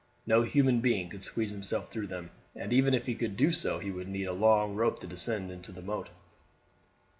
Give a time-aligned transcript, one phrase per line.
[0.25, 3.77] No human being could squeeze himself through them, and even if he could do so
[3.77, 6.09] he would need a long rope to descend into the moat.